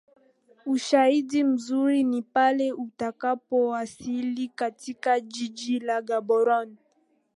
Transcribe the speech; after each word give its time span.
Ushahidi 0.65 1.43
mzuri 1.43 2.03
ni 2.03 2.21
pale 2.21 2.71
utakapowasili 2.73 4.47
katika 4.47 5.19
jiji 5.19 5.79
la 5.79 6.01
Gaborone 6.01 6.75